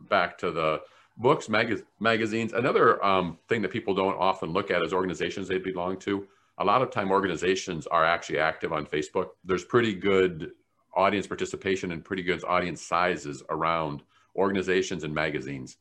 [0.00, 0.08] mm.
[0.08, 0.82] back to the
[1.16, 2.52] books, mag- magazines.
[2.52, 6.24] Another um, thing that people don't often look at is organizations they belong to.
[6.58, 9.30] A lot of time, organizations are actually active on Facebook.
[9.44, 10.52] There's pretty good
[10.94, 14.04] audience participation and pretty good audience sizes around
[14.36, 15.78] organizations and magazines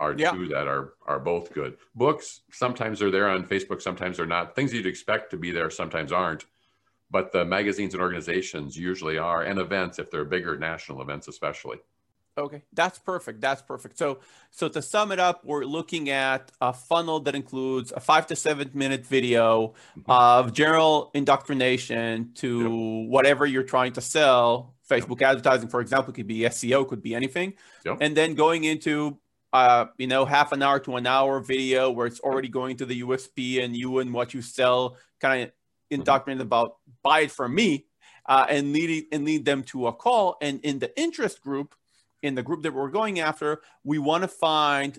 [0.00, 0.32] are yeah.
[0.32, 1.76] two that are are both good.
[1.94, 4.56] Books sometimes are there on Facebook, sometimes they're not.
[4.56, 6.44] Things you'd expect to be there sometimes aren't
[7.10, 11.78] but the magazines and organizations usually are, and events if they're bigger national events, especially.
[12.38, 13.40] Okay, that's perfect.
[13.40, 13.98] That's perfect.
[13.98, 18.28] So, so to sum it up, we're looking at a funnel that includes a five
[18.28, 20.10] to seven minute video mm-hmm.
[20.10, 23.10] of general indoctrination to yep.
[23.10, 24.74] whatever you're trying to sell.
[24.88, 25.30] Facebook yep.
[25.30, 27.98] advertising, for example, could be SEO, could be anything, yep.
[28.00, 29.18] and then going into
[29.52, 32.86] uh, you know, half an hour to an hour video where it's already going to
[32.86, 35.52] the USP and you and what you sell, kind of
[35.90, 37.86] indoctrinated about buy it from me
[38.26, 40.36] uh, and lead and lead them to a call.
[40.40, 41.74] And in the interest group,
[42.22, 44.98] in the group that we're going after, we want to find,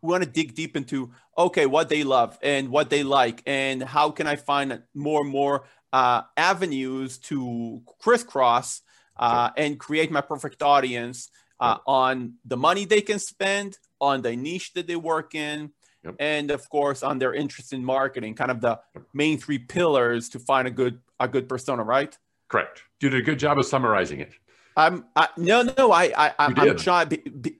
[0.00, 3.82] we want to dig deep into okay, what they love and what they like, and
[3.82, 8.82] how can I find more and more uh, avenues to crisscross
[9.16, 11.30] uh, and create my perfect audience
[11.60, 15.72] uh, on the money they can spend, on the niche that they work in,
[16.04, 16.14] Yep.
[16.20, 18.78] and of course on their interest in marketing kind of the
[19.12, 22.16] main three pillars to find a good a good persona right
[22.48, 24.32] correct you did a good job of summarizing it
[24.76, 27.08] i'm I, no no i i i'm trying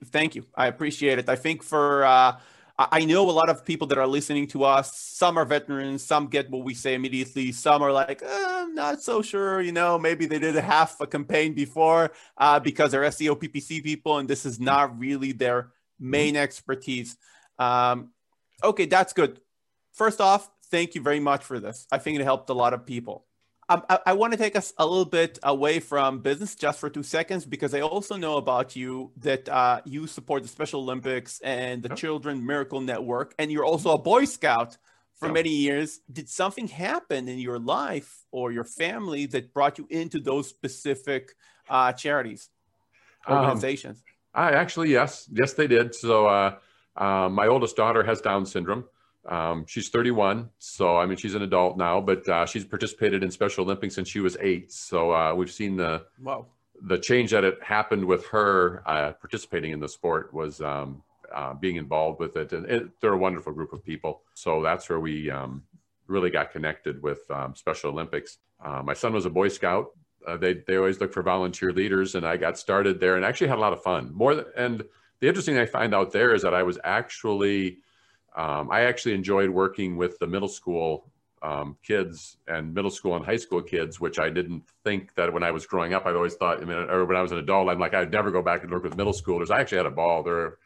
[0.05, 2.39] thank you i appreciate it i think for uh
[2.81, 4.97] I know a lot of people that are listening to us.
[4.97, 7.51] Some are veterans, some get what we say immediately.
[7.51, 9.59] Some are like, oh, I'm not so sure.
[9.59, 13.83] You know, maybe they did a half a campaign before uh, because they're SEO PPC
[13.83, 17.17] people, and this is not really their main expertise.
[17.57, 18.11] Um,
[18.63, 19.39] Okay, that's good.
[19.93, 21.87] First off, thank you very much for this.
[21.91, 23.25] I think it helped a lot of people.
[23.69, 26.89] Um, I, I want to take us a little bit away from business just for
[26.89, 31.39] two seconds because I also know about you that uh, you support the Special Olympics
[31.41, 31.89] and the.
[31.89, 34.77] Children Miracle Network, and you're also a Boy Scout
[35.15, 35.99] for many years.
[36.11, 41.35] Did something happen in your life or your family that brought you into those specific
[41.69, 42.49] uh, charities,
[43.27, 43.97] um, organizations?
[43.97, 45.95] Um, I actually, yes, yes, they did.
[45.95, 46.55] So, uh,
[46.95, 48.85] um, my oldest daughter has Down syndrome.
[49.27, 53.29] Um, she's 31, so I mean she's an adult now, but uh, she's participated in
[53.31, 54.71] Special Olympics since she was eight.
[54.71, 56.47] So uh, we've seen the wow.
[56.81, 61.53] the change that it happened with her uh, participating in the sport was um, uh,
[61.53, 64.21] being involved with it, and it, they're a wonderful group of people.
[64.33, 65.63] So that's where we um,
[66.07, 68.39] really got connected with um, Special Olympics.
[68.63, 69.91] Uh, my son was a Boy Scout.
[70.29, 73.47] Uh, they they always look for volunteer leaders, and I got started there, and actually
[73.47, 74.11] had a lot of fun.
[74.13, 74.83] More than, and
[75.19, 77.79] the interesting thing I find out there is that I was actually,
[78.35, 81.11] um, I actually enjoyed working with the middle school
[81.41, 85.43] um, kids and middle school and high school kids, which I didn't think that when
[85.43, 87.69] I was growing up, I've always thought, I mean, or when I was an adult,
[87.69, 89.49] I'm like, I'd never go back and work with middle schoolers.
[89.49, 90.23] I actually had a ball.
[90.23, 90.57] They're,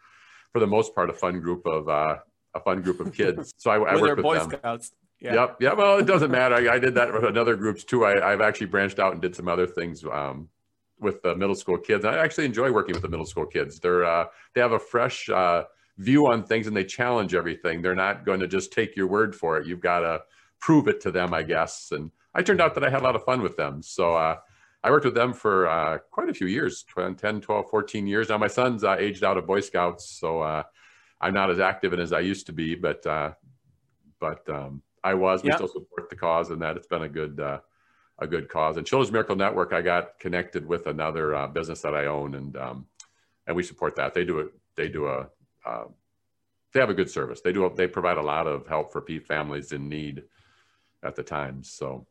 [0.51, 2.17] for the most part, a fun group of, uh,
[2.53, 3.53] a fun group of kids.
[3.57, 4.49] So I, I worked with Boy them.
[4.49, 4.91] Scouts.
[5.23, 5.35] Yeah.
[5.35, 5.57] Yep.
[5.61, 5.73] Yeah.
[5.73, 6.55] Well, it doesn't matter.
[6.55, 8.05] I, I, did that with other groups too.
[8.05, 10.49] I, have actually branched out and did some other things um,
[10.99, 12.03] with the middle school kids.
[12.03, 13.79] I actually enjoy working with the middle school kids.
[13.79, 15.63] They're uh, they have a fresh uh,
[15.97, 17.81] view on things and they challenge everything.
[17.81, 19.65] They're not going to just take your word for it.
[19.65, 20.23] You've got to
[20.59, 21.91] prove it to them, I guess.
[21.91, 23.81] And I turned out that I had a lot of fun with them.
[23.81, 24.37] So uh,
[24.83, 28.27] I worked with them for uh, quite a few years 10, 12, 14 years.
[28.27, 30.63] Now, my son's uh, aged out of Boy Scouts, so uh,
[31.21, 33.03] I'm not as active as I used to be, but
[34.19, 35.43] but um, I was.
[35.43, 36.77] We still support the cause and that.
[36.77, 37.39] It's been a good
[38.19, 38.77] a good cause.
[38.77, 42.57] And Children's Miracle Network, I got connected with another uh, business that I own, and
[42.57, 42.85] um,
[43.47, 44.13] and we support that.
[44.13, 44.53] They do it.
[44.75, 45.29] They do a.
[45.65, 45.85] Uh,
[46.73, 47.41] they have a good service.
[47.41, 47.65] They do.
[47.65, 50.23] A, they provide a lot of help for families in need
[51.03, 51.63] at the time.
[51.63, 52.07] So,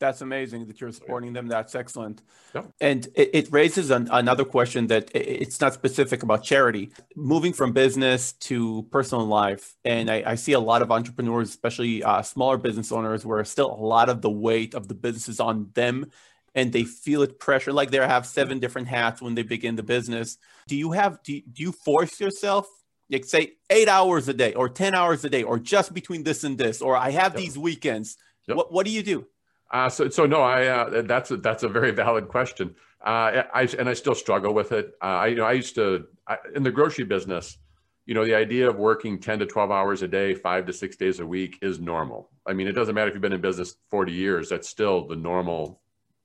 [0.00, 1.46] That's amazing that you're supporting them.
[1.46, 2.22] That's excellent.
[2.54, 2.72] Yep.
[2.80, 6.90] And it, it raises an, another question that it's not specific about charity.
[7.14, 12.02] Moving from business to personal life, and I, I see a lot of entrepreneurs, especially
[12.02, 15.40] uh, smaller business owners, where still a lot of the weight of the business is
[15.40, 16.10] on them,
[16.54, 19.82] and they feel it pressure, like they have seven different hats when they begin the
[19.82, 20.38] business.
[20.66, 21.22] Do you have?
[21.22, 22.66] Do you, do you force yourself
[23.10, 26.42] like say eight hours a day or 10 hours a day or just between this
[26.42, 27.42] and this or i have yep.
[27.42, 28.56] these weekends yep.
[28.56, 29.26] what, what do you do
[29.70, 32.74] uh, so, so no, I uh, that's a, that's a very valid question.
[33.04, 34.94] Uh, I and I still struggle with it.
[35.02, 37.58] Uh, I you know I used to I, in the grocery business.
[38.06, 40.96] You know, the idea of working ten to twelve hours a day, five to six
[40.96, 42.30] days a week, is normal.
[42.46, 44.48] I mean, it doesn't matter if you've been in business forty years.
[44.48, 45.80] That's still the normal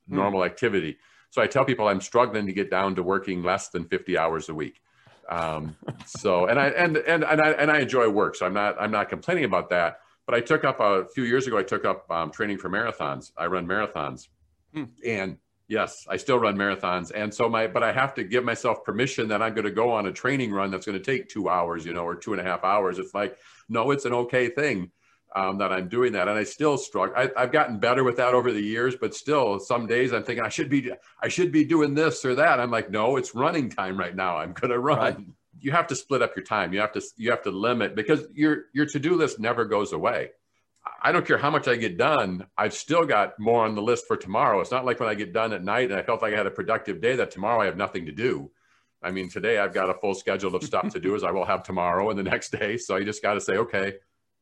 [0.08, 0.15] hmm.
[0.15, 0.97] normal activity.
[1.32, 4.49] So I tell people I'm struggling to get down to working less than fifty hours
[4.49, 4.82] a week.
[5.30, 5.75] Um,
[6.06, 8.91] so and I and and and I and I enjoy work, so I'm not I'm
[8.91, 11.57] not complaining about that but I took up a few years ago.
[11.57, 13.31] I took up um, training for marathons.
[13.35, 14.27] I run marathons,
[14.75, 14.83] hmm.
[15.03, 17.11] and yes, I still run marathons.
[17.11, 19.89] And so my, but I have to give myself permission that I'm going to go
[19.91, 22.39] on a training run that's going to take two hours, you know, or two and
[22.39, 22.99] a half hours.
[22.99, 23.39] It's like,
[23.69, 24.91] no, it's an okay thing
[25.35, 27.15] um, that I'm doing that, and I still struggle.
[27.17, 30.45] I, have gotten better with that over the years, but still, some days I'm thinking
[30.45, 30.91] I should be,
[31.23, 32.59] I should be doing this or that.
[32.59, 34.37] I'm like, no, it's running time right now.
[34.37, 34.99] I'm going to run.
[34.99, 35.25] Right
[35.59, 36.73] you have to split up your time.
[36.73, 39.93] You have to you have to limit because your your to do list never goes
[39.93, 40.31] away.
[41.01, 42.47] I don't care how much I get done.
[42.57, 44.59] I've still got more on the list for tomorrow.
[44.61, 46.47] It's not like when I get done at night and I felt like I had
[46.47, 48.49] a productive day that tomorrow I have nothing to do.
[49.01, 51.45] I mean, today I've got a full schedule of stuff to do as I will
[51.45, 52.77] have tomorrow and the next day.
[52.77, 53.95] So I just got to say, okay,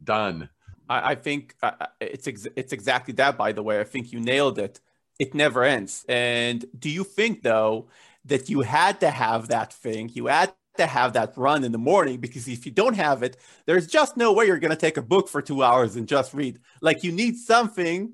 [0.03, 0.49] done.
[0.89, 3.37] I, I think uh, it's ex- it's exactly that.
[3.37, 4.79] By the way, I think you nailed it.
[5.19, 6.05] It never ends.
[6.07, 7.87] And do you think though
[8.25, 10.09] that you had to have that thing?
[10.13, 13.37] You had to have that run in the morning because if you don't have it,
[13.65, 16.33] there's just no way you're going to take a book for two hours and just
[16.33, 16.59] read.
[16.81, 18.13] Like you need something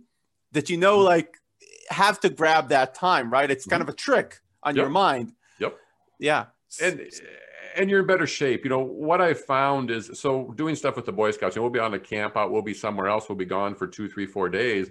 [0.52, 1.38] that you know, like
[1.89, 3.49] have to grab that time, right?
[3.49, 3.89] It's kind mm-hmm.
[3.89, 4.84] of a trick on yep.
[4.84, 5.34] your mind.
[5.60, 5.78] Yep.
[6.19, 6.45] Yeah.
[6.82, 7.10] And
[7.76, 8.63] and you're in better shape.
[8.63, 11.56] You know what I found is so doing stuff with the Boy Scouts.
[11.56, 12.52] You know, we'll be on a camp out.
[12.52, 13.30] We'll be somewhere else.
[13.30, 14.89] We'll be gone for two, three, four days.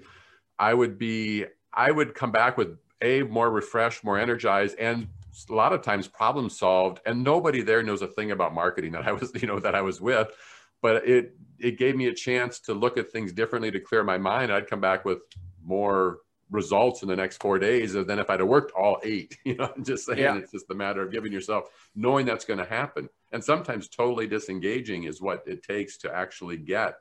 [0.59, 1.47] I would be.
[1.75, 5.09] I would come back with a more refreshed, more energized, and
[5.49, 9.07] a lot of times problem solved and nobody there knows a thing about marketing that
[9.07, 10.29] i was you know that i was with
[10.83, 14.19] but it it gave me a chance to look at things differently to clear my
[14.19, 14.53] mind.
[14.53, 15.21] I'd come back with
[15.65, 16.19] more
[16.51, 19.73] results in the next four days than if i'd have worked all eight you know
[19.75, 20.37] i'm just saying yeah.
[20.37, 23.09] it's just a matter of giving yourself knowing that's going to happen.
[23.31, 26.99] And sometimes totally disengaging is what it takes to actually get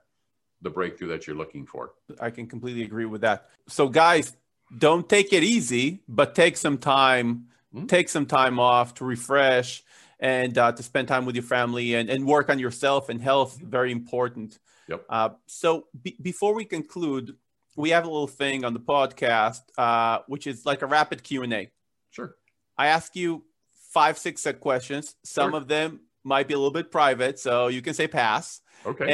[0.61, 1.91] the breakthrough that you're looking for.
[2.21, 3.49] I can completely agree with that.
[3.67, 4.37] So guys
[4.77, 7.87] don't take it easy but take some time mm-hmm.
[7.87, 9.83] take some time off to refresh
[10.19, 13.57] and uh, to spend time with your family and, and work on yourself and health
[13.57, 14.59] very important.
[14.87, 15.05] Yep.
[15.09, 17.35] Uh, so be- before we conclude
[17.75, 21.71] we have a little thing on the podcast uh, which is like a rapid q&a
[22.11, 22.35] sure.
[22.77, 23.43] I ask you
[23.91, 25.15] five six set questions.
[25.23, 25.57] Some sure.
[25.57, 28.61] of them might be a little bit private so you can say pass.
[28.85, 29.05] Okay.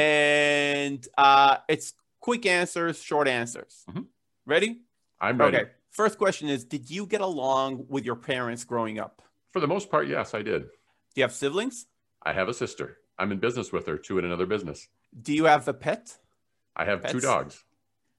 [0.90, 3.84] And uh, it's quick answers short answers.
[3.88, 4.02] Mm-hmm.
[4.46, 4.80] ready?
[5.20, 5.56] I'm ready.
[5.56, 9.20] Okay First question is Did you get along with your parents growing up?
[9.50, 10.62] For the most part, yes, I did.
[10.62, 10.68] Do
[11.16, 11.86] you have siblings?
[12.22, 12.98] I have a sister.
[13.18, 14.86] I'm in business with her, too, in another business.
[15.20, 16.16] Do you have a pet?
[16.76, 17.14] I have Pets?
[17.14, 17.64] two dogs.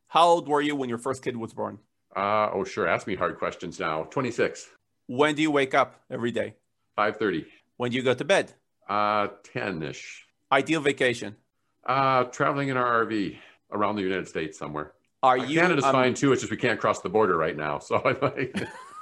[0.09, 1.79] How old were you when your first kid was born?
[2.13, 2.85] Uh, oh, sure.
[2.85, 4.03] Ask me hard questions now.
[4.03, 4.67] 26.
[5.07, 6.55] When do you wake up every day?
[6.97, 7.45] 5.30.
[7.77, 8.51] When do you go to bed?
[8.89, 10.25] Uh, 10-ish.
[10.51, 11.37] Ideal vacation?
[11.85, 13.37] Uh, traveling in our RV
[13.71, 14.91] around the United States somewhere.
[15.21, 16.31] Are you Canada's um, fine too?
[16.31, 17.79] It's just we can't cross the border right now.
[17.89, 18.55] So I like.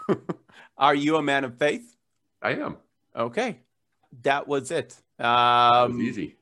[0.77, 1.95] Are you a man of faith?
[2.41, 2.77] I am.
[3.15, 3.59] Okay,
[4.23, 4.95] that was it.
[5.19, 6.35] Um, was easy.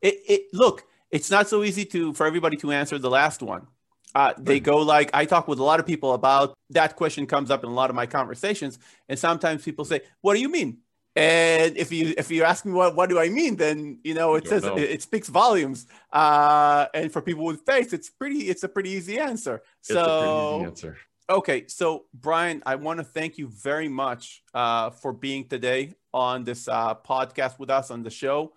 [0.00, 0.84] It, it look.
[1.10, 3.66] It's not so easy to for everybody to answer the last one.
[4.14, 7.50] Uh, they go like I talk with a lot of people about that question comes
[7.50, 8.78] up in a lot of my conversations,
[9.08, 10.78] and sometimes people say, "What do you mean?"
[11.16, 14.36] And if you if you ask me what what do I mean, then you know
[14.36, 14.64] it says.
[14.64, 15.86] It, it, speaks volumes.
[16.12, 19.62] Uh, and for people with faith, it's pretty it's a pretty easy answer.
[19.80, 20.96] It's so easy answer.
[21.28, 26.44] Okay, so Brian, I want to thank you very much uh, for being today on
[26.44, 28.52] this uh, podcast with us on the show.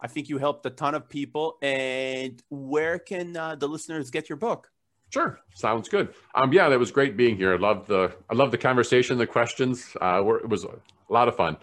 [0.00, 1.56] I think you helped a ton of people.
[1.62, 4.70] And where can uh, the listeners get your book?
[5.10, 6.14] Sure, sounds good.
[6.34, 7.54] Um, yeah, that was great being here.
[7.54, 9.96] I love the I love the conversation, the questions.
[10.00, 10.70] Uh, it was a
[11.08, 11.56] lot of fun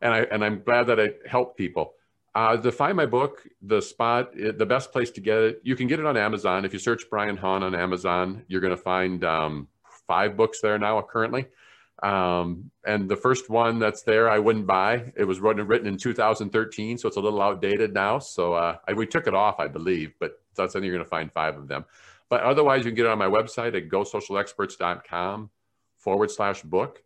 [0.00, 1.94] and I and I'm glad that I helped people.
[2.34, 5.88] Uh, to find my book, the spot, the best place to get it, you can
[5.88, 6.64] get it on Amazon.
[6.64, 9.66] If you search Brian Hahn on Amazon, you're going to find um,
[10.06, 11.46] five books there now currently.
[12.02, 15.12] Um, and the first one that's there, I wouldn't buy.
[15.16, 18.20] It was written, written in 2013, so it's a little outdated now.
[18.20, 21.10] So uh, I, we took it off, I believe, but that's think you're going to
[21.10, 21.84] find five of them.
[22.28, 25.50] But otherwise, you can get it on my website at gosocialexperts.com
[25.96, 27.02] forward slash book.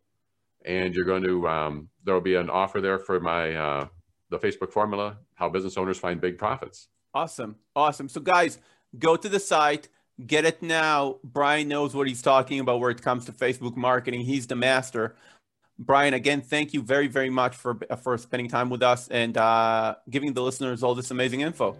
[0.64, 3.86] And you're going to, um, there will be an offer there for my, uh,
[4.30, 6.88] the Facebook formula, how business owners find big profits.
[7.14, 7.56] Awesome.
[7.76, 8.08] Awesome.
[8.08, 8.58] So, guys,
[8.98, 9.88] go to the site,
[10.26, 11.18] get it now.
[11.22, 14.22] Brian knows what he's talking about where it comes to Facebook marketing.
[14.22, 15.16] He's the master.
[15.78, 19.96] Brian, again, thank you very, very much for for spending time with us and uh,
[20.10, 21.76] giving the listeners all this amazing info.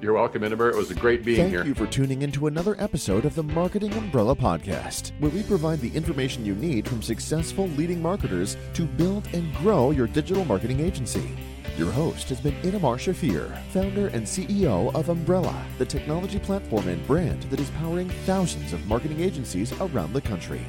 [0.00, 0.70] You're welcome, Itamar.
[0.70, 1.64] It was a great being Thank here.
[1.64, 5.80] Thank you for tuning into another episode of the Marketing Umbrella Podcast, where we provide
[5.80, 10.78] the information you need from successful leading marketers to build and grow your digital marketing
[10.78, 11.36] agency.
[11.76, 17.04] Your host has been Itamar Shafir, founder and CEO of Umbrella, the technology platform and
[17.04, 20.64] brand that is powering thousands of marketing agencies around the country.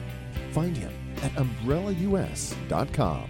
[0.53, 3.29] Find him at umbrellaus.com.